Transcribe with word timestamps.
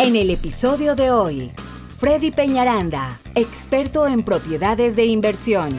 En 0.00 0.14
el 0.14 0.30
episodio 0.30 0.94
de 0.94 1.10
hoy, 1.10 1.50
Freddy 1.98 2.30
Peñaranda, 2.30 3.18
experto 3.34 4.06
en 4.06 4.22
propiedades 4.22 4.94
de 4.94 5.06
inversión. 5.06 5.76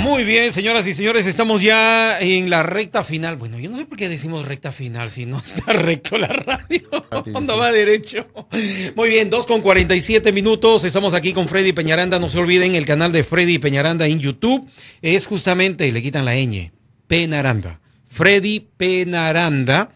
Muy 0.00 0.24
bien, 0.24 0.50
señoras 0.50 0.86
y 0.86 0.94
señores, 0.94 1.26
estamos 1.26 1.60
ya 1.60 2.18
en 2.20 2.48
la 2.48 2.62
recta 2.62 3.04
final. 3.04 3.36
Bueno, 3.36 3.58
yo 3.58 3.68
no 3.68 3.76
sé 3.76 3.84
por 3.84 3.98
qué 3.98 4.08
decimos 4.08 4.46
recta 4.46 4.72
final 4.72 5.10
si 5.10 5.26
no 5.26 5.38
está 5.38 5.72
recto 5.74 6.16
la 6.16 6.28
radio. 6.28 6.88
¿Dónde 7.26 7.52
va 7.54 7.70
derecho? 7.70 8.26
Muy 8.96 9.10
bien, 9.10 9.28
2 9.28 9.46
con 9.46 9.60
47 9.60 10.32
minutos. 10.32 10.84
Estamos 10.84 11.12
aquí 11.12 11.34
con 11.34 11.48
Freddy 11.48 11.72
Peñaranda. 11.72 12.18
No 12.18 12.30
se 12.30 12.38
olviden, 12.38 12.74
el 12.76 12.86
canal 12.86 13.12
de 13.12 13.24
Freddy 13.24 13.58
Peñaranda 13.58 14.06
en 14.06 14.20
YouTube 14.20 14.66
es 15.02 15.26
justamente, 15.26 15.92
le 15.92 16.00
quitan 16.00 16.24
la 16.24 16.34
ñ, 16.34 16.72
Penaranda. 17.06 17.78
Freddy 18.08 18.60
Penaranda. 18.60 19.90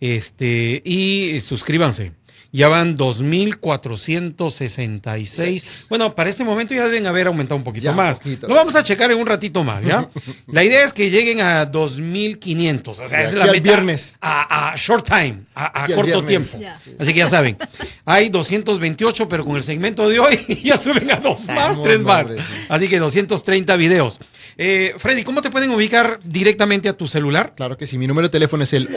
Este, 0.00 0.82
y 0.84 1.40
suscríbanse. 1.42 2.12
Ya 2.52 2.66
van 2.68 2.96
2.466. 2.96 5.86
Bueno, 5.88 6.14
para 6.14 6.28
este 6.30 6.42
momento 6.44 6.74
ya 6.74 6.84
deben 6.86 7.06
haber 7.06 7.26
aumentado 7.28 7.56
un 7.56 7.62
poquito 7.64 7.84
Ya, 7.84 7.92
más. 7.92 8.18
poquito. 8.18 8.48
Lo 8.48 8.54
vamos 8.56 8.74
a 8.76 8.82
checar 8.82 9.10
en 9.12 9.18
un 9.18 9.26
ratito 9.26 9.62
más, 9.64 9.84
¿ya? 9.84 10.08
La 10.48 10.62
idea 10.64 10.84
es 10.84 10.92
que 10.92 11.08
lleguen 11.10 11.40
a 11.40 11.70
2.500. 11.70 12.88
O 12.88 12.94
sea, 12.94 13.04
esa 13.06 13.22
es 13.22 13.34
la 13.34 13.46
meta 13.46 13.60
viernes. 13.60 14.16
A, 14.20 14.72
a 14.72 14.76
short 14.76 15.06
time, 15.06 15.42
a, 15.54 15.86
corto 15.94 16.22
viernes. 16.22 16.50
tiempo. 16.50 16.58
Ya. 16.60 16.80
Así 16.98 17.12
que 17.12 17.18
ya 17.20 17.28
saben. 17.28 17.56
Hay 18.04 18.28
228, 18.30 19.28
pero 19.28 19.44
con 19.44 19.56
el 19.56 19.62
segmento 19.62 20.08
de 20.08 20.18
hoy 20.18 20.60
ya 20.64 20.76
suben 20.76 21.08
a 21.10 21.16
dos 21.16 21.46
más, 21.46 21.80
tres 21.80 22.02
más. 22.02 22.26
sí. 22.28 22.34
Así 22.68 22.88
que 22.88 22.98
230 22.98 23.76
videos. 23.76 24.18
Eh, 24.56 24.94
Freddy, 24.98 25.22
¿cómo 25.24 25.42
te 25.42 25.50
pueden 25.50 25.70
ubicar 25.70 26.20
directamente 26.24 26.88
a 26.88 26.94
tu 26.94 27.06
celular? 27.06 27.52
Claro 27.56 27.76
que 27.76 27.86
sí. 27.86 27.98
Mi 27.98 28.06
número 28.06 28.28
de 28.28 28.32
teléfono 28.32 28.64
es 28.64 28.72
el 28.72 28.88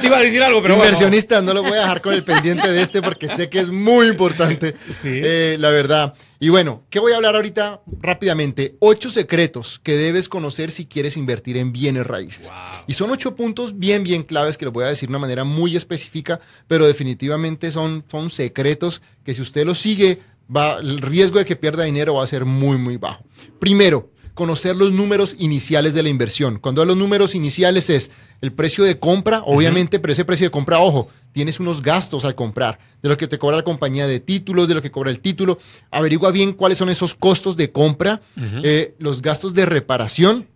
te 0.00 0.06
iba 0.06 0.16
a 0.18 0.22
decir 0.22 0.42
algo, 0.42 0.60
pero 0.62 0.74
bueno. 0.76 0.88
Inversionista, 0.88 1.42
no 1.42 1.54
lo 1.54 1.62
voy 1.62 1.72
a 1.72 1.82
dejar 1.82 2.00
con 2.00 2.14
el 2.14 2.24
pendiente 2.24 2.72
de 2.72 2.80
este 2.82 3.02
porque 3.02 3.28
sé 3.28 3.48
que 3.48 3.60
es 3.60 3.68
muy 3.68 4.08
importante, 4.08 4.74
Sí. 4.90 5.08
eh, 5.22 5.56
la 5.58 5.70
verdad. 5.70 6.14
Y 6.40 6.48
bueno, 6.48 6.84
¿qué 6.88 6.98
voy 6.98 7.12
a 7.12 7.16
hablar 7.16 7.36
ahorita 7.36 7.82
rápidamente? 8.00 8.76
Ocho 8.80 9.10
secretos 9.10 9.78
que 9.82 9.96
debes 9.96 10.28
conocer 10.28 10.70
si 10.70 10.86
quieres 10.86 11.16
invertir 11.18 11.58
en 11.58 11.70
bienes 11.70 12.06
raíces. 12.06 12.50
Y 12.86 12.94
son 12.94 13.10
ocho 13.10 13.36
puntos 13.36 13.78
bien, 13.78 14.02
bien 14.02 14.22
claves 14.22 14.56
que 14.56 14.64
los 14.64 14.72
voy 14.72 14.84
a 14.84 14.88
decir 14.88 15.08
de 15.08 15.12
una 15.12 15.18
manera 15.18 15.44
muy 15.44 15.76
específica, 15.76 16.40
pero 16.66 16.86
definitivamente 16.86 17.70
son, 17.70 18.04
son 18.10 18.30
secretos 18.30 19.02
que 19.22 19.34
si 19.34 19.42
usted 19.42 19.66
los 19.66 19.78
sigue, 19.78 20.18
va, 20.54 20.78
el 20.78 21.02
riesgo 21.02 21.38
de 21.38 21.44
que 21.44 21.56
pierda 21.56 21.84
dinero 21.84 22.14
va 22.14 22.24
a 22.24 22.26
ser 22.26 22.46
muy, 22.46 22.78
muy 22.78 22.96
bajo. 22.96 23.22
Primero, 23.58 24.10
conocer 24.40 24.74
los 24.74 24.90
números 24.90 25.36
iniciales 25.38 25.92
de 25.92 26.02
la 26.02 26.08
inversión. 26.08 26.58
Cuando 26.58 26.80
hablo 26.80 26.94
de 26.94 26.98
los 26.98 27.04
números 27.06 27.34
iniciales 27.34 27.90
es 27.90 28.10
el 28.40 28.54
precio 28.54 28.84
de 28.84 28.98
compra, 28.98 29.42
obviamente, 29.44 29.98
pero 29.98 30.14
ese 30.14 30.24
precio 30.24 30.46
de 30.46 30.50
compra, 30.50 30.78
ojo, 30.78 31.08
tienes 31.32 31.60
unos 31.60 31.82
gastos 31.82 32.24
al 32.24 32.34
comprar, 32.34 32.78
de 33.02 33.10
lo 33.10 33.18
que 33.18 33.28
te 33.28 33.38
cobra 33.38 33.58
la 33.58 33.64
compañía 33.64 34.06
de 34.06 34.18
títulos, 34.18 34.66
de 34.66 34.76
lo 34.76 34.80
que 34.80 34.90
cobra 34.90 35.10
el 35.10 35.20
título. 35.20 35.58
Averigua 35.90 36.30
bien 36.30 36.54
cuáles 36.54 36.78
son 36.78 36.88
esos 36.88 37.14
costos 37.14 37.54
de 37.58 37.70
compra, 37.70 38.22
eh, 38.62 38.94
los 38.98 39.20
gastos 39.20 39.52
de 39.52 39.66
reparación, 39.66 40.46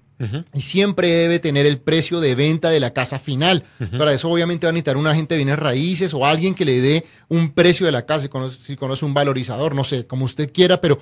y 0.55 0.63
siempre 0.63 1.11
debe 1.11 1.39
tener 1.39 1.67
el 1.67 1.77
precio 1.77 2.21
de 2.21 2.35
venta 2.35 2.71
de 2.71 2.81
la 2.81 2.95
casa 2.95 3.19
final. 3.19 3.65
Para 3.99 4.15
eso 4.15 4.31
obviamente 4.31 4.67
va 4.67 4.71
a 4.71 4.73
necesitar 4.73 4.97
un 4.97 5.07
agente 5.07 5.35
de 5.35 5.39
bienes 5.45 5.59
raíces 5.59 6.15
o 6.15 6.25
alguien 6.25 6.55
que 6.55 6.65
le 6.65 6.81
dé 6.81 7.05
un 7.29 7.51
precio 7.51 7.85
de 7.85 7.93
la 7.93 8.07
casa, 8.07 8.23
si 8.23 8.29
conoce, 8.31 8.59
si 8.65 8.77
conoce 8.77 9.05
un 9.05 9.13
valorizador, 9.13 9.75
no 9.75 9.85
sé, 9.85 10.07
como 10.07 10.25
usted 10.25 10.51
quiera, 10.51 10.81
pero 10.81 10.99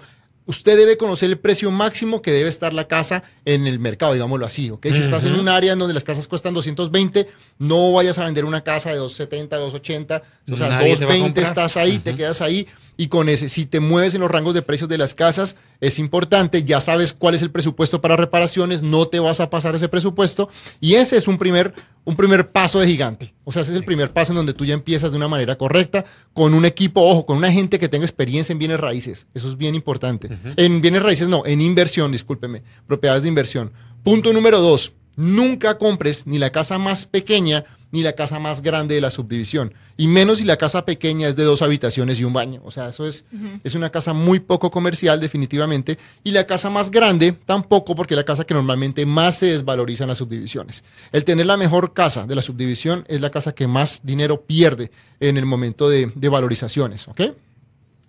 usted 0.47 0.77
debe 0.77 0.97
conocer 0.97 1.31
el 1.31 1.39
precio 1.39 1.71
máximo 1.71 2.23
que 2.23 2.33
debe 2.33 2.49
estar 2.49 2.73
la 2.73 2.89
casa 2.89 3.23
en 3.45 3.67
el 3.67 3.79
mercado, 3.79 4.13
digámoslo 4.13 4.47
así, 4.47 4.71
¿ok? 4.71 4.87
Si 4.89 5.01
estás 5.01 5.25
en 5.25 5.35
un 5.35 5.49
área 5.49 5.73
en 5.73 5.79
donde 5.79 5.95
las 5.95 6.05
casas 6.05 6.29
cuestan 6.29 6.55
220, 6.55 7.29
no 7.59 7.93
vayas 7.93 8.19
a 8.19 8.25
vender 8.25 8.45
una 8.45 8.63
casa 8.63 8.91
de 8.91 8.97
270, 8.97 9.57
280, 9.57 10.23
o 10.51 10.57
sea, 10.57 10.69
Nadie 10.69 10.97
te 10.97 11.05
va 11.05 11.13
a 11.13 11.17
220 11.17 11.23
comprar. 11.23 11.47
estás 11.47 11.77
ahí, 11.77 11.99
te 11.99 12.15
quedas 12.15 12.41
ahí 12.41 12.67
y 12.97 13.09
con 13.09 13.29
ese, 13.29 13.49
si 13.49 13.67
te 13.67 13.81
mueves 13.81 14.15
en 14.15 14.21
los 14.21 14.31
rangos 14.31 14.55
de 14.55 14.63
precios 14.63 14.89
de 14.89 14.99
las 14.99 15.15
casas, 15.15 15.57
es 15.81 15.99
importante, 15.99 16.63
ya 16.65 16.81
sabes 16.81 17.13
cuál 17.13 17.35
es 17.35 17.43
el 17.43 17.51
presupuesto 17.51 18.01
para 18.01 18.17
reparaciones, 18.17 18.83
no 18.83 19.09
te 19.09 19.19
vas 19.19 19.41
a 19.41 19.51
pasar 19.51 19.75
ese 19.75 19.89
presupuesto 19.89 20.49
y 20.81 20.95
ese 20.95 21.17
es 21.17 21.27
un 21.27 21.39
primer, 21.39 21.75
un 22.05 22.17
primer 22.17 22.51
paso 22.51 22.81
de 22.81 22.87
gigante. 22.87 23.35
O 23.45 23.53
sea, 23.53 23.63
ese 23.63 23.73
es 23.73 23.79
el 23.79 23.85
primer 23.85 24.13
paso 24.13 24.33
en 24.33 24.37
donde 24.37 24.55
tú 24.55 24.65
ya 24.65 24.75
empiezas 24.75 25.11
de 25.11 25.17
una 25.17 25.27
manera 25.27 25.57
correcta, 25.57 26.05
con 26.33 26.55
un 26.55 26.65
equipo, 26.65 27.01
ojo, 27.01 27.27
con 27.27 27.39
una 27.39 27.51
gente 27.51 27.79
que 27.79 27.89
tenga 27.89 28.05
experiencia 28.05 28.53
en 28.53 28.59
bienes 28.59 28.79
raíces. 28.79 29.27
Eso 29.35 29.49
es 29.49 29.57
bien 29.57 29.75
importante. 29.75 30.32
En 30.57 30.81
bienes 30.81 31.03
raíces 31.03 31.29
no, 31.29 31.45
en 31.47 31.61
inversión, 31.61 32.13
discúlpeme, 32.13 32.63
propiedades 32.87 33.23
de 33.23 33.29
inversión. 33.29 33.73
Punto 34.03 34.33
número 34.33 34.61
dos, 34.61 34.93
nunca 35.17 35.79
compres 35.79 36.27
ni 36.27 36.39
la 36.39 36.51
casa 36.51 36.79
más 36.79 37.05
pequeña 37.05 37.65
ni 37.93 38.03
la 38.03 38.15
casa 38.15 38.41
más 38.41 38.63
grande 38.63 38.95
de 38.95 39.01
la 39.01 39.11
subdivisión. 39.11 39.75
Y 39.99 40.09
menos 40.09 40.39
si 40.39 40.45
la 40.45 40.57
casa 40.57 40.85
pequeña 40.85 41.29
es 41.29 41.37
de 41.37 41.45
dos 41.45 41.61
habitaciones 41.61 42.19
y 42.19 42.25
un 42.25 42.33
baño. 42.33 42.63
O 42.65 42.71
sea, 42.71 42.89
eso 42.89 43.07
es, 43.07 43.25
es 43.63 43.75
una 43.75 43.91
casa 43.91 44.15
muy 44.15 44.41
poco 44.41 44.71
comercial, 44.71 45.21
definitivamente. 45.21 45.99
Y 46.25 46.33
la 46.33 46.47
casa 46.47 46.71
más 46.71 46.91
grande 46.91 47.33
tampoco, 47.33 47.95
porque 47.95 48.15
es 48.15 48.17
la 48.17 48.25
casa 48.25 48.45
que 48.45 48.55
normalmente 48.55 49.05
más 49.05 49.39
se 49.39 49.47
desvaloriza 49.47 50.05
en 50.05 50.09
las 50.09 50.19
subdivisiones. 50.19 50.83
El 51.13 51.25
tener 51.25 51.45
la 51.45 51.59
mejor 51.59 51.93
casa 51.93 52.27
de 52.27 52.35
la 52.35 52.43
subdivisión 52.43 53.05
es 53.09 53.21
la 53.21 53.31
casa 53.31 53.55
que 53.55 53.69
más 53.69 54.01
dinero 54.03 54.41
pierde 54.41 54.91
en 55.21 55.37
el 55.37 55.45
momento 55.45 55.91
de, 55.91 56.11
de 56.15 56.29
valorizaciones. 56.31 57.07
¿Ok? 57.09 57.21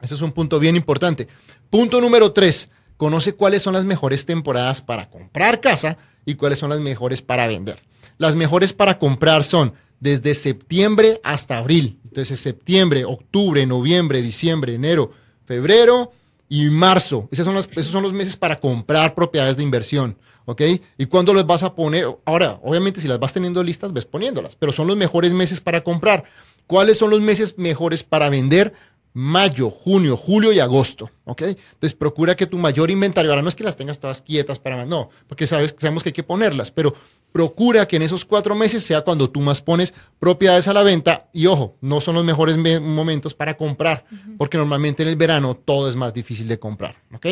Ese 0.04 0.16
es 0.16 0.22
un 0.22 0.34
punto 0.34 0.60
bien 0.60 0.76
importante. 0.76 1.30
Punto 1.70 2.02
número 2.02 2.34
tres. 2.34 2.70
Conoce 2.98 3.34
cuáles 3.34 3.64
son 3.64 3.74
las 3.74 3.86
mejores 3.86 4.26
temporadas 4.26 4.82
para 4.82 5.10
comprar 5.10 5.62
casa 5.62 5.98
y 6.26 6.36
cuáles 6.36 6.60
son 6.60 6.70
las 6.70 6.82
mejores 6.82 7.22
para 7.22 7.48
vender. 7.48 7.80
Las 8.18 8.36
mejores 8.36 8.74
para 8.74 9.00
comprar 9.00 9.44
son 9.44 9.74
desde 10.02 10.36
septiembre 10.36 11.22
hasta 11.24 11.58
abril. 11.58 12.00
Entonces, 12.04 12.40
septiembre, 12.40 13.06
octubre, 13.06 13.66
noviembre, 13.66 14.22
diciembre, 14.22 14.76
enero, 14.76 15.12
febrero 15.46 16.12
y 16.50 16.66
marzo. 16.66 17.30
Esos 17.32 17.46
son 17.46 18.04
los, 18.04 18.14
meses 18.14 18.36
para 18.36 18.60
comprar 18.60 19.16
propiedades 19.16 19.56
de 19.56 19.64
inversión. 19.64 20.18
¿Ok? 20.46 20.62
¿Y 20.98 21.06
cuándo 21.06 21.34
los 21.34 21.48
vas 21.48 21.64
a 21.64 21.74
poner? 21.74 22.06
Ahora, 22.26 22.60
obviamente, 22.62 23.00
si 23.00 23.08
las 23.08 23.18
vas 23.18 23.32
teniendo 23.32 23.64
listas, 23.64 23.94
ves 23.94 24.04
poniéndolas, 24.04 24.58
pero 24.58 24.74
son 24.74 24.88
los 24.88 24.98
mejores 24.98 25.34
meses 25.34 25.62
para 25.62 25.82
comprar. 25.86 26.26
¿Cuáles 26.68 26.98
son 26.98 27.10
los 27.10 27.22
meses 27.22 27.58
mejores 27.58 28.04
para 28.04 28.30
vender? 28.30 28.74
Mayo, 29.14 29.70
junio, 29.70 30.18
julio 30.18 30.52
y 30.52 30.60
agosto, 30.60 31.10
¿ok? 31.26 31.42
Entonces 31.44 31.94
procura 31.94 32.36
que 32.36 32.48
tu 32.48 32.58
mayor 32.58 32.90
inventario, 32.90 33.32
ahora 33.32 33.42
no 33.44 33.50
es 33.50 33.56
que 33.56 33.64
las 33.64 33.78
tengas 33.78 34.00
todas 34.00 34.22
quietas 34.22 34.58
para, 34.60 34.86
no, 34.86 35.10
porque 35.28 35.46
sabes, 35.48 35.76
sabemos 35.78 36.02
que 36.04 36.10
hay 36.10 36.14
que 36.14 36.24
ponerlas, 36.24 36.72
pero 36.72 36.94
procura 37.32 37.88
que 37.88 37.96
en 37.96 38.02
esos 38.04 38.26
cuatro 38.26 38.54
meses 38.56 38.84
sea 38.84 39.02
cuando 39.02 39.30
tú 39.30 39.40
más 39.42 39.62
pones 39.62 39.94
propiedades 40.20 40.68
a 40.68 40.74
la 40.74 40.84
venta 40.84 41.28
y 41.34 41.46
ojo, 41.48 41.76
no 41.82 42.02
son 42.02 42.16
los 42.16 42.24
mejores 42.24 42.58
me- 42.58 42.80
momentos 42.80 43.34
para 43.34 43.56
comprar, 43.56 44.06
porque 44.38 44.58
normalmente 44.58 45.04
en 45.04 45.10
el 45.10 45.16
verano 45.16 45.56
todo 45.56 45.88
es 45.90 45.96
más 45.96 46.14
difícil 46.14 46.48
de 46.48 46.58
comprar, 46.60 46.96
¿ok? 47.14 47.28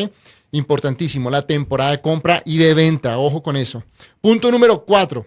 Importantísimo, 0.52 1.30
la 1.30 1.46
temporada 1.46 1.92
de 1.92 2.00
compra 2.00 2.42
y 2.44 2.58
de 2.58 2.74
venta, 2.74 3.18
ojo 3.18 3.42
con 3.42 3.56
eso. 3.56 3.82
Punto 4.20 4.50
número 4.50 4.84
cuatro, 4.84 5.26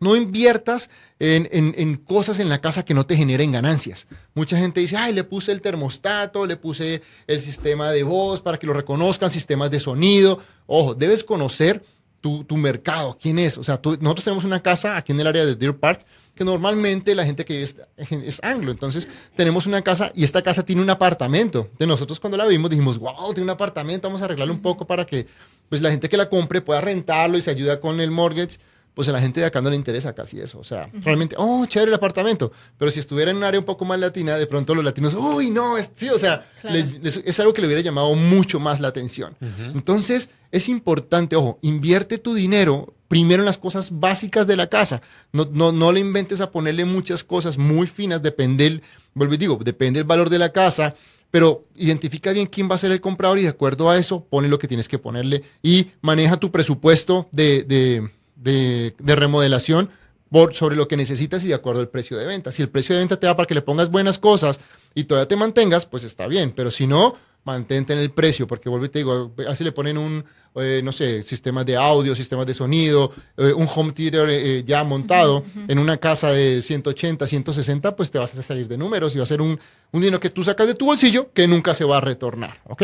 no 0.00 0.14
inviertas 0.16 0.90
en, 1.18 1.48
en- 1.52 1.74
en 1.78 1.96
cosas 1.96 2.38
en 2.38 2.48
la 2.48 2.60
casa 2.60 2.84
que 2.84 2.94
no 2.94 3.06
te 3.06 3.16
generen 3.16 3.52
ganancias. 3.52 4.06
Mucha 4.34 4.56
gente 4.58 4.80
dice, 4.80 4.96
ay, 4.96 5.12
le 5.12 5.24
puse 5.24 5.52
el 5.52 5.60
termostato, 5.60 6.46
le 6.46 6.56
puse 6.56 7.02
el 7.26 7.40
sistema 7.40 7.90
de 7.90 8.02
voz 8.02 8.40
para 8.42 8.58
que 8.58 8.66
lo 8.66 8.72
reconozcan, 8.72 9.30
sistemas 9.30 9.70
de 9.70 9.80
sonido. 9.80 10.38
Ojo, 10.66 10.94
debes 10.94 11.24
conocer 11.24 11.82
tu, 12.20 12.44
tu 12.44 12.56
mercado, 12.56 13.16
quién 13.20 13.38
es. 13.38 13.56
O 13.58 13.64
sea, 13.64 13.80
nosotros 13.82 14.24
tenemos 14.24 14.44
una 14.44 14.62
casa 14.62 14.96
aquí 14.96 15.12
en 15.12 15.20
el 15.20 15.26
área 15.28 15.44
de 15.44 15.54
Deer 15.54 15.76
Park 15.76 16.04
que 16.34 16.44
normalmente 16.44 17.14
la 17.14 17.24
gente 17.24 17.46
que 17.46 17.54
vive 17.54 17.64
es, 17.64 17.76
es 18.12 18.40
anglo. 18.44 18.70
Entonces, 18.70 19.08
tenemos 19.36 19.64
una 19.66 19.80
casa 19.80 20.12
y 20.14 20.22
esta 20.22 20.42
casa 20.42 20.62
tiene 20.62 20.82
un 20.82 20.90
apartamento. 20.90 21.70
De 21.78 21.86
nosotros 21.86 22.20
cuando 22.20 22.36
la 22.36 22.44
vimos 22.44 22.68
dijimos, 22.68 22.98
wow, 22.98 23.32
tiene 23.32 23.44
un 23.44 23.50
apartamento, 23.50 24.08
vamos 24.08 24.20
a 24.20 24.26
arreglarlo 24.26 24.52
un 24.52 24.60
poco 24.60 24.86
para 24.86 25.06
que 25.06 25.26
pues, 25.70 25.80
la 25.80 25.90
gente 25.90 26.10
que 26.10 26.18
la 26.18 26.28
compre 26.28 26.60
pueda 26.60 26.82
rentarlo 26.82 27.38
y 27.38 27.42
se 27.42 27.50
ayuda 27.50 27.80
con 27.80 28.00
el 28.00 28.10
mortgage 28.10 28.58
pues 28.96 29.08
a 29.08 29.12
la 29.12 29.20
gente 29.20 29.40
de 29.40 29.46
acá 29.46 29.60
no 29.60 29.68
le 29.68 29.76
interesa 29.76 30.14
casi 30.14 30.40
eso. 30.40 30.58
O 30.58 30.64
sea, 30.64 30.90
realmente, 31.04 31.36
oh, 31.38 31.66
chévere 31.66 31.90
el 31.90 31.94
apartamento. 31.94 32.50
Pero 32.78 32.90
si 32.90 32.98
estuviera 32.98 33.30
en 33.30 33.36
un 33.36 33.44
área 33.44 33.60
un 33.60 33.66
poco 33.66 33.84
más 33.84 34.00
latina, 34.00 34.38
de 34.38 34.46
pronto 34.46 34.74
los 34.74 34.82
latinos, 34.82 35.12
uy, 35.14 35.50
no, 35.50 35.76
es, 35.76 35.90
sí, 35.94 36.08
o 36.08 36.18
sea, 36.18 36.44
Claro. 36.62 36.74
les- 36.76 36.98
les- 37.02 37.20
es 37.24 37.38
algo 37.40 37.52
que 37.52 37.60
le 37.60 37.66
hubiera 37.66 37.82
llamado 37.82 38.14
mucho 38.14 38.58
más 38.58 38.80
la 38.80 38.88
atención. 38.88 39.36
Entonces, 39.74 40.30
es 40.50 40.68
importante, 40.70 41.36
ojo, 41.36 41.58
invierte 41.60 42.16
tu 42.16 42.32
dinero 42.32 42.94
primero 43.08 43.42
en 43.42 43.46
las 43.46 43.58
cosas 43.58 43.90
básicas 44.00 44.46
de 44.46 44.56
la 44.56 44.66
casa. 44.68 45.02
No, 45.30 45.46
no, 45.52 45.72
no 45.72 45.92
le 45.92 46.00
inventes 46.00 46.40
a 46.40 46.50
ponerle 46.50 46.86
muchas 46.86 47.22
cosas 47.22 47.58
muy 47.58 47.86
finas, 47.86 48.22
depende, 48.22 48.66
el, 48.66 48.82
vuelvo 49.14 49.34
y 49.34 49.36
digo, 49.36 49.60
depende 49.62 49.98
el 50.00 50.04
valor 50.06 50.30
de 50.30 50.38
la 50.38 50.50
casa, 50.52 50.94
pero 51.30 51.66
identifica 51.76 52.32
bien 52.32 52.46
quién 52.46 52.68
va 52.70 52.76
a 52.76 52.78
ser 52.78 52.92
el 52.92 53.00
comprador 53.02 53.38
y 53.38 53.42
de 53.42 53.48
acuerdo 53.50 53.90
a 53.90 53.98
eso, 53.98 54.24
ponle 54.24 54.48
lo 54.48 54.58
que 54.58 54.66
tienes 54.68 54.88
que 54.88 54.98
ponerle 54.98 55.42
y 55.62 55.88
maneja 56.00 56.38
tu 56.38 56.50
presupuesto 56.50 57.28
de, 57.30 57.62
de- 57.64 58.10
de- 58.36 58.94
de 58.98 59.16
remodelación 59.16 59.90
por, 60.30 60.54
sobre 60.54 60.76
lo 60.76 60.88
que 60.88 60.96
necesitas 60.96 61.44
y 61.44 61.48
de 61.48 61.54
acuerdo 61.54 61.80
al 61.80 61.88
precio 61.88 62.16
de 62.16 62.26
venta. 62.26 62.52
Si 62.52 62.62
el 62.62 62.68
precio 62.68 62.94
de 62.94 63.00
venta 63.00 63.18
te 63.18 63.26
da 63.26 63.36
para 63.36 63.46
que 63.46 63.54
le 63.54 63.62
pongas 63.62 63.90
buenas 63.90 64.18
cosas 64.18 64.58
y 64.94 65.04
todavía 65.04 65.28
te 65.28 65.36
mantengas, 65.36 65.86
pues 65.86 66.04
está 66.04 66.26
bien, 66.26 66.52
pero 66.54 66.70
si 66.70 66.86
no, 66.86 67.14
mantente 67.44 67.92
en 67.92 68.00
el 68.00 68.10
precio, 68.10 68.46
porque 68.48 68.68
vuelvo 68.68 68.86
y 68.86 68.88
te 68.88 68.98
digo, 68.98 69.32
así 69.48 69.62
le 69.62 69.70
ponen 69.70 69.96
un, 69.98 70.24
eh, 70.56 70.80
no 70.82 70.90
sé, 70.90 71.22
sistemas 71.22 71.64
de 71.64 71.76
audio, 71.76 72.12
sistemas 72.16 72.44
de 72.44 72.54
sonido, 72.54 73.12
eh, 73.36 73.52
un 73.52 73.68
home 73.72 73.92
theater 73.92 74.28
eh, 74.28 74.64
ya 74.66 74.82
montado 74.82 75.44
en 75.68 75.78
una 75.78 75.96
casa 75.98 76.32
de 76.32 76.60
180, 76.60 77.24
160, 77.24 77.94
pues 77.94 78.10
te 78.10 78.18
vas 78.18 78.36
a 78.36 78.42
salir 78.42 78.66
de 78.66 78.76
números 78.76 79.14
y 79.14 79.18
va 79.18 79.22
a 79.22 79.26
ser 79.26 79.40
un, 79.40 79.60
un 79.92 80.00
dinero 80.00 80.18
que 80.18 80.30
tú 80.30 80.42
sacas 80.42 80.66
de 80.66 80.74
tu 80.74 80.86
bolsillo 80.86 81.30
que 81.32 81.46
nunca 81.46 81.72
se 81.72 81.84
va 81.84 81.98
a 81.98 82.00
retornar, 82.00 82.60
¿ok? 82.64 82.82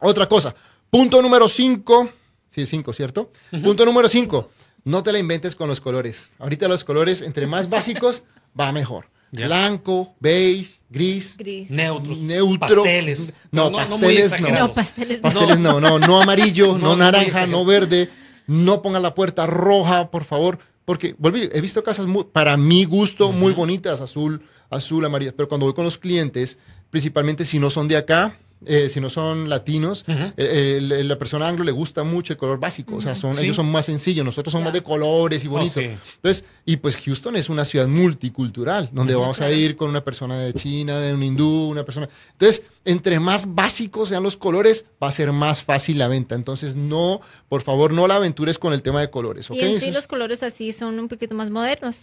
Otra 0.00 0.26
cosa, 0.26 0.54
punto 0.88 1.20
número 1.20 1.46
5, 1.46 2.08
sí, 2.50 2.66
5, 2.66 2.92
¿cierto? 2.92 3.30
Punto 3.62 3.84
número 3.84 4.08
5, 4.08 4.50
no 4.84 5.02
te 5.02 5.12
la 5.12 5.18
inventes 5.18 5.54
con 5.56 5.68
los 5.68 5.80
colores. 5.80 6.30
Ahorita 6.38 6.68
los 6.68 6.84
colores, 6.84 7.22
entre 7.22 7.46
más 7.46 7.68
básicos, 7.70 8.22
va 8.58 8.72
mejor. 8.72 9.06
Blanco, 9.32 10.14
beige, 10.18 10.80
gris, 10.88 11.36
neutros, 11.70 12.18
neutro, 12.18 12.58
pasteles. 12.82 13.34
No, 13.52 13.70
pasteles 13.70 14.40
no. 14.40 14.48
No, 14.50 14.72
pasteles 14.72 15.20
Pasteles 15.22 15.58
no, 15.60 15.80
no, 15.80 15.98
no 16.00 16.20
amarillo, 16.20 16.72
no, 16.72 16.78
No, 16.78 16.88
no 16.90 16.96
naranja, 16.96 17.46
no 17.46 17.64
verde. 17.64 18.10
No 18.46 18.82
pongan 18.82 19.02
la 19.02 19.14
puerta 19.14 19.46
roja, 19.46 20.10
por 20.10 20.24
favor, 20.24 20.58
porque 20.84 21.14
volví, 21.18 21.48
he 21.52 21.60
visto 21.60 21.84
casas 21.84 22.06
muy- 22.06 22.24
para 22.24 22.56
mi 22.56 22.84
gusto 22.84 23.30
muy 23.30 23.52
bonitas, 23.52 24.00
azul, 24.00 24.42
azul, 24.70 25.04
amarillo, 25.04 25.32
pero 25.36 25.48
cuando 25.48 25.66
voy 25.66 25.74
con 25.74 25.84
los 25.84 25.98
clientes, 25.98 26.58
principalmente 26.90 27.44
si 27.44 27.60
no 27.60 27.70
son 27.70 27.86
de 27.86 27.96
acá, 27.96 28.36
eh, 28.66 28.88
si 28.90 29.00
no 29.00 29.08
son 29.10 29.48
latinos, 29.48 30.04
eh, 30.06 30.76
el- 30.78 30.92
el- 30.92 31.08
la 31.08 31.18
persona 31.18 31.48
anglo 31.48 31.64
le 31.64 31.72
gusta 31.72 32.04
mucho 32.04 32.32
el 32.32 32.38
color 32.38 32.58
básico, 32.60 32.96
o 32.96 33.00
sea, 33.00 33.14
son, 33.16 33.34
Sí. 33.34 33.44
ellos 33.44 33.56
son 33.56 33.70
más 33.70 33.86
sencillos, 33.86 34.24
nosotros 34.24 34.52
somos 34.52 34.64
más 34.66 34.72
de 34.74 34.82
colores 34.82 35.42
y 35.44 35.46
Oh, 35.48 35.52
bonitos. 35.52 35.82
sí. 35.82 35.90
Entonces, 36.16 36.44
y 36.66 36.76
pues 36.76 36.96
Houston 36.98 37.36
es 37.36 37.48
una 37.48 37.64
ciudad 37.64 37.88
multicultural, 37.88 38.88
donde 38.92 39.14
vamos 39.14 39.40
a 39.40 39.50
ir 39.50 39.76
con 39.76 39.88
una 39.88 40.04
persona 40.04 40.38
de 40.38 40.52
China, 40.52 40.98
de 40.98 41.14
un 41.14 41.22
hindú, 41.22 41.68
una 41.70 41.84
persona. 41.84 42.08
Entonces, 42.32 42.64
entre 42.84 43.18
más 43.20 43.54
básicos 43.54 44.08
sean 44.10 44.22
los 44.22 44.36
colores, 44.36 44.84
va 45.02 45.08
a 45.08 45.12
ser 45.12 45.32
más 45.32 45.62
fácil 45.62 45.98
la 45.98 46.08
venta. 46.08 46.34
Entonces, 46.34 46.74
no, 46.76 47.20
por 47.48 47.62
favor, 47.62 47.92
no 47.92 48.06
la 48.06 48.16
aventures 48.16 48.58
con 48.58 48.72
el 48.72 48.82
tema 48.82 49.00
de 49.00 49.10
colores. 49.10 49.48
Y 49.50 49.60
en 49.60 49.80
sí 49.80 49.90
los 49.90 50.06
colores 50.06 50.42
así 50.42 50.72
son 50.72 50.98
un 50.98 51.08
poquito 51.08 51.34
más 51.34 51.50
modernos. 51.50 51.96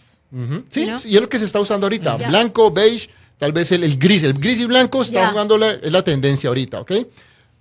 Sí, 0.70 0.86
¿no? 0.86 0.98
sí, 0.98 1.08
y 1.10 1.14
es 1.14 1.20
lo 1.22 1.28
que 1.28 1.38
se 1.38 1.44
está 1.46 1.58
usando 1.60 1.86
ahorita. 1.86 2.18
Ya. 2.18 2.28
Blanco, 2.28 2.70
beige, 2.70 3.08
tal 3.38 3.52
vez 3.52 3.72
el, 3.72 3.84
el 3.84 3.98
gris. 3.98 4.22
El 4.22 4.34
gris 4.34 4.58
y 4.60 4.66
blanco 4.66 5.02
está 5.02 5.20
Ya. 5.22 5.30
jugando 5.30 5.56
la, 5.58 5.72
es 5.72 5.90
la 5.92 6.02
tendencia 6.02 6.48
ahorita, 6.48 6.80
¿ok? 6.80 6.92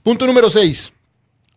Punto 0.04 0.26
número 0.28 0.50
6. 0.50 0.92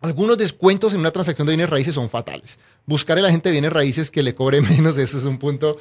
Algunos 0.01 0.37
descuentos 0.37 0.93
en 0.93 0.99
una 0.99 1.11
transacción 1.11 1.45
de 1.45 1.51
bienes 1.51 1.69
raíces 1.69 1.93
son 1.93 2.09
fatales. 2.09 2.57
Buscar 2.87 3.17
a 3.19 3.21
la 3.21 3.29
gente 3.29 3.49
de 3.49 3.53
bienes 3.53 3.71
raíces 3.71 4.09
que 4.09 4.23
le 4.23 4.33
cobre 4.33 4.61
menos, 4.61 4.97
eso 4.97 5.17
es 5.17 5.25
un 5.25 5.37
punto. 5.37 5.79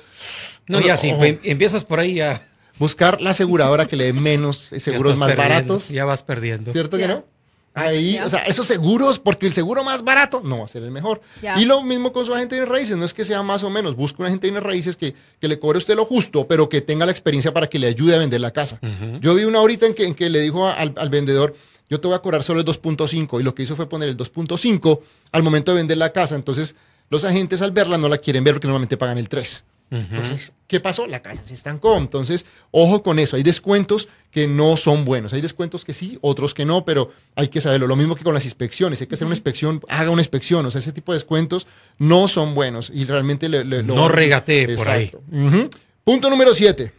No, 0.67 0.81
ya 0.81 0.97
sí, 0.97 1.09
Ojo. 1.11 1.19
pues, 1.21 1.39
empiezas 1.45 1.85
por 1.85 2.01
ahí 2.01 2.15
ya. 2.17 2.47
Buscar 2.79 3.21
la 3.21 3.31
aseguradora 3.31 3.87
que 3.87 3.97
le 3.97 4.05
dé 4.05 4.13
menos 4.13 4.73
eh, 4.73 4.81
seguros 4.81 5.19
más 5.19 5.37
baratos. 5.37 5.89
Ya 5.91 6.05
vas 6.05 6.23
perdiendo. 6.23 6.73
¿Cierto 6.73 6.97
que 6.99 7.09
no? 7.09 7.25
Ahí, 7.73 8.19
o 8.19 8.29
sea, 8.29 8.41
esos 8.41 8.67
seguros, 8.67 9.21
porque 9.21 9.47
el 9.47 9.53
seguro 9.53 9.85
más 9.85 10.03
barato 10.03 10.41
no 10.45 10.59
va 10.59 10.65
a 10.65 10.69
ser 10.69 10.83
el 10.83 10.91
mejor. 10.91 11.21
Y 11.61 11.65
lo 11.67 11.83
mismo 11.83 12.13
con 12.13 12.27
su 12.27 12.35
agente 12.35 12.57
de 12.57 12.67
raíces, 12.67 12.97
no 12.97 13.05
es 13.05 13.15
que 13.15 13.25
sea 13.25 13.43
más 13.43 13.63
o 13.63 13.71
menos, 13.71 13.95
busca 13.95 14.23
un 14.23 14.27
agente 14.27 14.51
de 14.51 14.59
raíces 14.59 14.97
que, 14.97 15.15
que 15.41 15.47
le 15.49 15.59
cobre 15.59 15.77
a 15.77 15.81
usted 15.81 15.95
lo 15.95 16.05
justo, 16.05 16.49
pero 16.49 16.69
que 16.69 16.81
tenga 16.81 17.07
la 17.07 17.13
experiencia 17.13 17.55
para 17.55 17.69
que 17.69 17.79
le 17.79 17.87
ayude 17.87 18.17
a 18.17 18.19
vender 18.19 18.41
la 18.41 18.51
casa. 18.51 18.81
Yo 19.21 19.35
vi 19.35 19.45
una 19.45 19.61
ahorita 19.61 19.87
en 19.87 19.95
que, 19.95 20.05
en 20.05 20.15
que 20.15 20.29
le 20.29 20.41
dijo 20.41 20.67
al, 20.67 20.95
al 20.97 21.11
vendedor, 21.11 21.55
yo 21.89 22.01
te 22.01 22.09
voy 22.09 22.17
a 22.17 22.21
cobrar 22.21 22.43
solo 22.43 22.61
el 22.61 22.67
2.5, 22.67 23.41
y 23.41 23.43
lo 23.45 23.55
que 23.55 23.63
hizo 23.63 23.77
fue 23.77 23.89
poner 23.89 24.09
el 24.09 24.17
2.5 24.17 25.01
al 25.33 25.43
momento 25.43 25.73
de 25.73 25.79
vender 25.79 25.99
la 25.99 26.13
casa, 26.13 26.35
entonces 26.35 26.75
los 27.09 27.25
agentes 27.25 27.63
al 27.63 27.73
verla 27.73 27.99
no 27.99 28.09
la 28.09 28.19
quieren 28.19 28.45
ver 28.45 28.55
porque 28.55 28.67
normalmente 28.67 28.97
pagan 28.97 29.19
el 29.19 29.29
3. 29.29 29.65
Entonces, 29.91 30.53
¿qué 30.69 30.79
pasó? 30.79 31.07
La 31.09 31.21
casa 31.21 31.43
se 31.45 31.53
estancó. 31.55 31.97
Entonces, 31.97 32.47
ojo 32.71 33.03
con 33.03 33.19
eso. 33.19 33.35
Hay 33.37 33.43
descuentos 33.43 34.07
que 34.31 34.47
no 34.47 34.77
son 34.77 35.05
buenos. 35.05 35.33
Hay 35.33 35.41
descuentos 35.41 35.85
que 35.85 35.93
sí, 35.95 36.17
otros 36.21 36.55
que 36.55 36.65
no, 36.65 36.85
pero 36.85 37.11
hay 37.35 37.49
que 37.49 37.61
saberlo. 37.61 37.89
Lo 37.89 37.97
mismo 37.97 38.15
que 38.15 38.23
con 38.23 38.33
las 38.35 38.45
inspecciones. 38.45 39.01
Hay 39.01 39.09
que 39.09 39.17
hacer 39.17 39.27
una 39.27 39.35
inspección, 39.35 39.81
haga 39.89 40.11
una 40.11 40.23
inspección. 40.23 40.65
O 40.65 40.71
sea, 40.71 40.79
ese 40.81 40.93
tipo 40.93 41.11
de 41.13 41.17
descuentos 41.19 41.67
no 41.99 42.29
son 42.29 42.55
buenos 42.55 42.91
y 42.95 43.05
realmente 43.05 43.49
le, 43.49 43.65
le- 43.65 43.83
lo- 43.83 43.95
No 43.97 44.09
regatee 44.09 44.67
por. 44.77 44.85
Ujú. 45.33 45.71
Punto 46.05 46.31
número 46.31 46.55
7. 46.55 46.93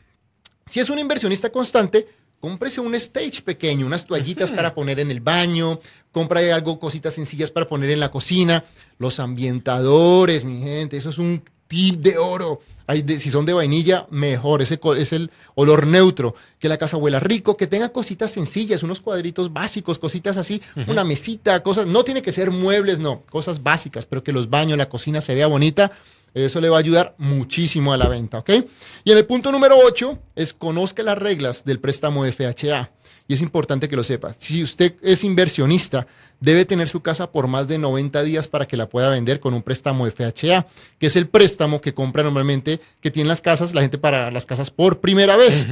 Si 0.68 0.80
es 0.82 0.90
un 0.90 1.00
inversionista 1.00 1.50
constante, 1.50 2.08
cómprese 2.42 2.82
un 2.82 2.94
stage 2.96 3.42
pequeño, 3.42 3.86
unas 3.86 4.06
toallitas 4.06 4.52
para 4.58 4.74
poner 4.74 5.00
en 5.00 5.12
el 5.12 5.22
baño, 5.22 5.80
compra 6.12 6.42
algo, 6.54 6.78
cositas 6.80 7.14
sencillas 7.14 7.52
para 7.52 7.68
poner 7.68 7.90
en 7.92 8.00
la 8.02 8.12
cocina, 8.12 8.66
los 8.98 9.20
ambientadores, 9.22 10.44
mi 10.46 10.60
gente, 10.62 10.98
eso 10.98 11.10
es 11.10 11.18
un 11.18 11.42
tip 11.72 11.96
de 12.02 12.18
oro. 12.18 12.60
Hay 12.88 13.04
de- 13.04 13.20
si 13.20 13.30
son 13.30 13.46
de 13.46 13.54
vainilla, 13.54 14.06
mejor, 14.12 14.62
ese 14.62 14.78
es 14.98 15.14
el 15.14 15.32
olor 15.56 15.88
neutro, 15.88 16.36
que 16.60 16.68
la 16.68 16.78
casa 16.78 16.98
huela 16.98 17.22
rico, 17.22 17.56
que 17.56 17.66
tenga 17.66 17.90
cositas 17.90 18.32
sencillas, 18.32 18.84
unos 18.84 19.00
cuadritos 19.00 19.54
básicos, 19.54 19.98
cositas 19.98 20.36
así, 20.36 20.62
una 20.88 21.06
mesita, 21.06 21.64
cosas, 21.64 21.86
no 21.88 22.04
tiene 22.04 22.22
que 22.22 22.34
ser 22.34 22.52
muebles, 22.52 23.00
no, 23.00 23.22
cosas 23.30 23.64
básicas, 23.64 24.06
pero 24.06 24.24
que 24.24 24.34
los 24.34 24.50
baños, 24.50 24.78
la 24.78 24.90
cocina 24.90 25.22
se 25.22 25.34
vea 25.36 25.48
bonita, 25.48 25.90
eso 26.34 26.60
le 26.60 26.68
va 26.68 26.78
a 26.78 26.80
ayudar 26.80 27.16
muchísimo 27.18 27.94
a 27.94 27.98
la 27.98 28.10
venta, 28.10 28.40
¿ok? 28.40 28.50
Y 29.06 29.12
en 29.14 29.18
el 29.18 29.26
punto 29.26 29.52
número 29.54 29.78
8 29.78 30.20
es 30.36 30.52
conozca 30.54 31.02
las 31.04 31.18
reglas 31.18 31.64
del 31.64 31.80
préstamo 31.80 32.26
FHA. 32.26 32.92
Y 33.28 33.34
es 33.36 33.42
importante 33.42 33.88
que 33.88 33.96
lo 33.96 34.04
sepa. 34.04 34.36
Si 34.38 34.62
usted 34.62 34.96
es 35.02 35.24
inversionista, 35.24 36.06
debe 36.42 36.66
tener 36.66 36.90
su 36.90 37.02
casa 37.02 37.32
por 37.32 37.48
más 37.48 37.68
de 37.68 37.78
90 37.78 38.24
días 38.24 38.48
para 38.48 38.68
que 38.68 38.76
la 38.76 38.90
pueda 38.90 39.10
vender 39.10 39.40
con 39.40 39.54
un 39.54 39.62
préstamo 39.62 40.06
FHA, 40.06 40.68
que 41.00 41.08
es 41.08 41.16
el 41.16 41.30
préstamo 41.30 41.80
que 41.80 41.94
compra 41.94 42.24
normalmente, 42.24 42.82
que 43.00 43.12
tienen 43.12 43.30
las 43.30 43.40
casas, 43.40 43.74
la 43.74 43.82
gente 43.82 43.98
para 43.98 44.32
las 44.32 44.46
casas 44.46 44.72
por 44.72 45.00
primera 45.00 45.38
vez. 45.38 45.66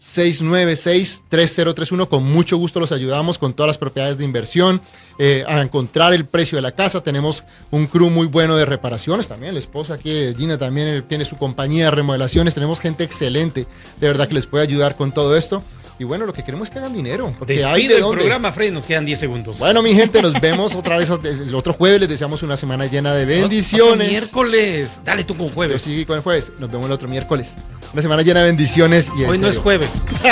832-696-3031. 0.00 2.08
Con 2.08 2.24
mucho 2.24 2.56
gusto 2.56 2.80
los 2.80 2.90
ayudamos 2.92 3.36
con 3.38 3.52
todas 3.52 3.68
las 3.68 3.78
propiedades 3.78 4.18
de 4.18 4.24
inversión, 4.24 4.80
eh, 5.18 5.44
a 5.46 5.60
encontrar 5.60 6.14
el 6.14 6.24
precio 6.24 6.56
de 6.56 6.62
la 6.62 6.72
casa. 6.72 7.02
Tenemos 7.02 7.44
un 7.70 7.86
crew 7.86 8.10
muy 8.10 8.26
bueno 8.26 8.56
de 8.56 8.64
reparaciones 8.64 9.28
también. 9.28 9.50
El 9.50 9.58
esposo 9.58 9.92
aquí, 9.92 10.10
de 10.10 10.34
Gina, 10.34 10.58
también 10.58 11.04
tiene 11.06 11.24
su 11.24 11.36
compañía 11.36 11.84
de 11.86 11.92
remodelaciones. 11.92 12.54
Tenemos 12.54 12.80
gente 12.80 13.04
excelente, 13.04 13.66
de 14.00 14.06
verdad, 14.06 14.26
que 14.26 14.34
les 14.34 14.46
puede 14.46 14.64
ayudar 14.64 14.96
con 14.96 15.12
todo 15.12 15.36
esto. 15.36 15.62
Y 16.00 16.04
bueno, 16.04 16.24
lo 16.24 16.32
que 16.32 16.42
queremos 16.42 16.68
es 16.68 16.72
que 16.72 16.78
hagan 16.78 16.94
dinero. 16.94 17.30
Porque 17.38 17.62
hay 17.62 17.82
Despide 17.82 17.88
de 17.88 17.94
el 17.96 18.00
dónde. 18.00 18.16
programa, 18.22 18.50
Freddy, 18.52 18.70
nos 18.70 18.86
quedan 18.86 19.04
10 19.04 19.18
segundos. 19.18 19.58
Bueno, 19.58 19.82
mi 19.82 19.92
gente, 19.94 20.22
nos 20.22 20.32
vemos 20.40 20.74
otra 20.74 20.96
vez 20.96 21.10
el 21.10 21.54
otro 21.54 21.74
jueves. 21.74 22.00
Les 22.00 22.08
deseamos 22.08 22.42
una 22.42 22.56
semana 22.56 22.86
llena 22.86 23.12
de 23.14 23.24
Otro 23.24 23.48
bendiciones. 23.48 24.08
miércoles. 24.08 25.02
Dale 25.04 25.24
tú 25.24 25.36
con 25.36 25.48
Yo 25.48 25.52
jueves. 25.54 25.82
sí 25.82 26.06
con 26.06 26.16
el 26.16 26.22
jueves. 26.22 26.52
Nos 26.58 26.70
vemos 26.70 26.86
el 26.86 26.92
otro 26.92 27.06
miércoles. 27.06 27.54
Una 27.92 28.00
semana 28.00 28.22
llena 28.22 28.40
de 28.40 28.46
bendiciones. 28.46 29.10
Y 29.14 29.24
Hoy 29.24 29.36
no 29.36 29.48
es 29.48 29.58
jueves. 29.58 29.90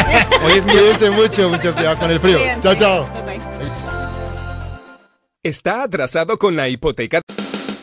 Hoy 0.43 0.53
es 0.57 0.65
miércoles. 0.65 0.97
Cuídense 0.99 1.11
mucho, 1.11 1.51
mucho 1.51 1.75
cuidado 1.75 1.99
con 1.99 2.11
el 2.13 2.19
frío. 2.21 2.39
Chao, 2.63 2.75
chao. 2.75 3.07
Bye, 3.27 3.39
bye. 3.39 3.49
¿Está 5.43 5.83
atrasado 5.83 6.39
con 6.39 6.57
la 6.57 6.69
hipoteca? 6.71 7.21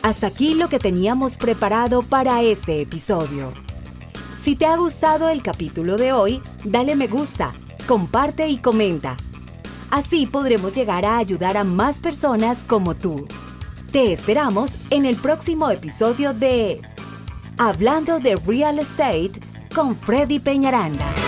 Hasta 0.02 0.26
aquí 0.26 0.54
lo 0.54 0.68
que 0.68 0.80
teníamos 0.80 1.36
preparado 1.36 2.02
para 2.02 2.42
este 2.42 2.82
episodio. 2.82 3.52
Si 4.42 4.56
te 4.56 4.66
ha 4.66 4.76
gustado 4.76 5.28
el 5.30 5.42
capítulo 5.42 5.96
de 5.96 6.12
hoy, 6.12 6.42
dale 6.64 6.94
me 6.94 7.08
gusta, 7.08 7.52
comparte 7.86 8.48
y 8.48 8.58
comenta. 8.58 9.16
Así 9.90 10.26
podremos 10.26 10.74
llegar 10.74 11.04
a 11.04 11.18
ayudar 11.18 11.56
a 11.56 11.64
más 11.64 12.00
personas 12.00 12.58
como 12.66 12.94
tú. 12.94 13.26
Te 13.92 14.12
esperamos 14.12 14.76
en 14.90 15.06
el 15.06 15.16
próximo 15.16 15.70
episodio 15.70 16.34
de 16.34 16.80
Hablando 17.56 18.18
de 18.18 18.36
Real 18.36 18.78
Estate 18.80 19.32
con 19.74 19.96
Freddy 19.96 20.40
Peñaranda. 20.40 21.25